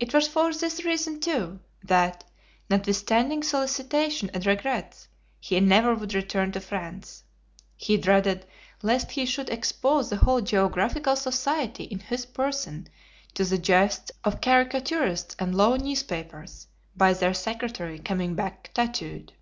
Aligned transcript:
It 0.00 0.12
was 0.12 0.26
for 0.26 0.52
this 0.52 0.84
reason 0.84 1.20
too, 1.20 1.60
that, 1.84 2.24
notwithstanding 2.68 3.44
solicitation 3.44 4.28
and 4.34 4.44
regrets, 4.44 5.06
he 5.38 5.60
never 5.60 5.94
would 5.94 6.12
return 6.12 6.50
to 6.50 6.60
France. 6.60 7.22
He 7.76 7.96
dreaded 7.96 8.46
lest 8.82 9.12
he 9.12 9.24
should 9.24 9.48
expose 9.48 10.10
the 10.10 10.16
whole 10.16 10.40
Geographical 10.40 11.14
Society 11.14 11.84
in 11.84 12.00
his 12.00 12.26
person 12.26 12.88
to 13.34 13.44
the 13.44 13.58
jests 13.58 14.10
of 14.24 14.40
caricaturists 14.40 15.36
and 15.38 15.54
low 15.54 15.76
newspapers, 15.76 16.66
by 16.96 17.12
their 17.12 17.32
secretary 17.32 18.00
coming 18.00 18.34
back 18.34 18.72
tattooed. 18.74 19.34